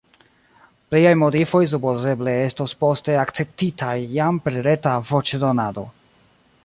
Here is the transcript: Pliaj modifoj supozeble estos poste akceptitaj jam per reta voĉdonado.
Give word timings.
Pliaj 0.93 1.11
modifoj 1.23 1.61
supozeble 1.73 2.33
estos 2.47 2.73
poste 2.85 3.19
akceptitaj 3.25 3.93
jam 4.17 4.41
per 4.47 4.59
reta 4.69 4.95
voĉdonado. 5.13 5.89